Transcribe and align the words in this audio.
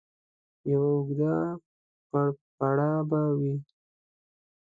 یوه 0.71 0.87
اوږده 0.95 1.35
پړپړه 2.09 2.91
به 3.09 3.21
وي. 3.39 3.55